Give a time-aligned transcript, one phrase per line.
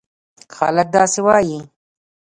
[0.55, 1.59] خلک داسې وایي: